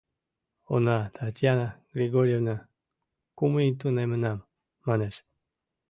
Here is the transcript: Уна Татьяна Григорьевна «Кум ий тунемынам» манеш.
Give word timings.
Уна 0.75 0.97
Татьяна 1.17 1.67
Григорьевна 1.95 2.55
«Кум 3.37 3.53
ий 3.63 3.71
тунемынам» 3.79 4.39
манеш. 4.87 5.15